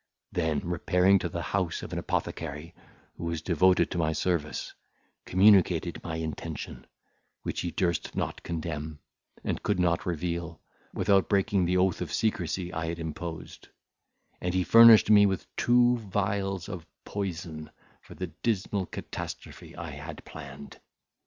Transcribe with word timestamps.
Then 0.31 0.61
repairing 0.61 1.19
to 1.19 1.29
the 1.29 1.43
house 1.43 1.83
of 1.83 1.93
an 1.93 1.99
apothecary 1.99 2.73
who 3.17 3.25
was 3.25 3.39
devoted 3.43 3.91
to 3.91 3.99
my 3.99 4.13
service, 4.13 4.73
communicated 5.25 6.03
my 6.03 6.15
intention, 6.15 6.87
which 7.43 7.61
he 7.61 7.69
durst 7.69 8.15
not 8.15 8.41
condemn, 8.41 8.97
and 9.43 9.61
could 9.61 9.79
not 9.79 10.03
reveal, 10.07 10.59
without 10.91 11.29
breaking 11.29 11.65
the 11.65 11.77
oath 11.77 12.01
of 12.01 12.11
secrecy 12.11 12.73
I 12.73 12.87
had 12.87 12.97
imposed; 12.97 13.67
and 14.41 14.55
he 14.55 14.63
furnished 14.63 15.11
me 15.11 15.27
with 15.27 15.45
two 15.55 15.97
vials 15.97 16.67
of 16.67 16.87
poison 17.05 17.69
for 18.01 18.15
the 18.15 18.25
dismal 18.41 18.87
catastrophe 18.87 19.75
I 19.75 19.91
had 19.91 20.25
planned. 20.25 20.79